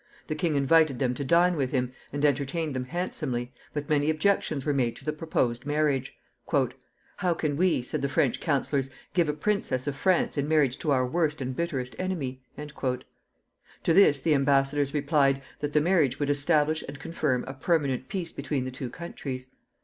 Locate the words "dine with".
1.23-1.71